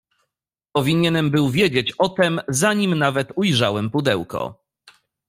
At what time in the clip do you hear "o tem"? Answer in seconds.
1.97-2.41